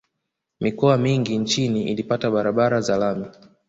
mikoa 0.59 0.97
mingi 0.97 1.37
nchini 1.37 1.83
ilipata 1.83 2.31
barabara 2.31 2.81
za 2.81 2.97
lami 2.97 3.27